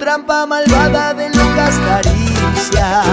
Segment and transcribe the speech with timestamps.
[0.00, 3.06] Trampa malvada de locas caricias.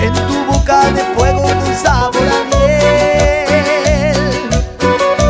[0.00, 4.16] En tu boca de fuego con sabor a miel.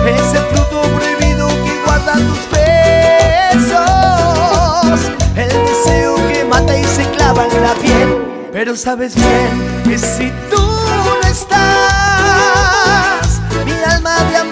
[0.06, 2.42] Ese fruto prohibido que guarda tus
[3.58, 3.80] besos.
[5.36, 8.08] El deseo que mata y se clava en la piel.
[8.52, 10.62] Pero sabes bien que si tú
[11.22, 11.60] no estás
[13.66, 14.51] Mi alma deambula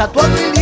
[0.00, 0.59] a tua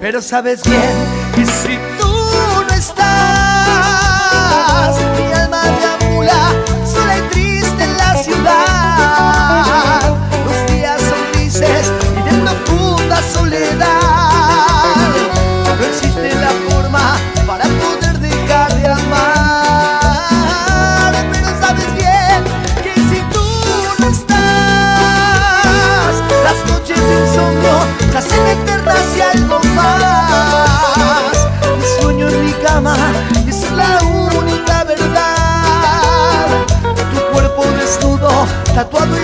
[0.00, 0.82] Pero sabes bien
[1.34, 1.91] que si
[38.74, 39.21] Tá todo